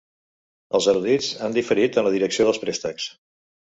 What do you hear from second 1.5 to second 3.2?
diferit en la direcció dels préstecs.